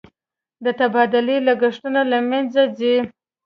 د 0.63 0.65
تبادلې 0.79 1.37
لګښتونه 1.47 2.01
له 2.11 2.17
مینځه 2.29 2.63
ځي. 2.77 2.95